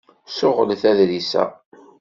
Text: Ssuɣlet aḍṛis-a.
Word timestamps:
Ssuɣlet 0.29 0.83
aḍṛis-a. 0.89 1.43